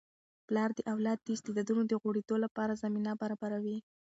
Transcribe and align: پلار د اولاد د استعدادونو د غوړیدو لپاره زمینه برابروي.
پلار 0.47 0.69
د 0.75 0.79
اولاد 0.93 1.17
د 1.23 1.27
استعدادونو 1.35 1.83
د 1.87 1.93
غوړیدو 2.01 2.35
لپاره 2.45 2.79
زمینه 2.83 3.11
برابروي. 3.21 3.77